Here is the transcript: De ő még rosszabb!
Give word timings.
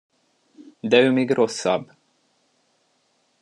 De 0.81 0.99
ő 0.99 1.11
még 1.11 1.31
rosszabb! 1.31 1.91